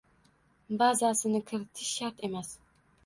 Bazasini 0.79 1.39
kiritish 1.49 1.93
shart 1.99 2.17
emas 2.29 2.49